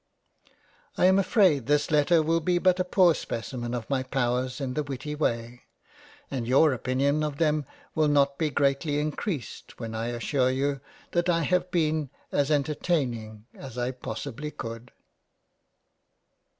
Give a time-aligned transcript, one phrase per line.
[0.97, 4.73] I am afraid this letter will be but a poor specimen of my Powers in
[4.73, 5.61] the witty way;
[6.31, 11.29] and your opinion of them will not be greatly increased when I assure you that
[11.29, 14.91] I have been as entertaining as I possibly could.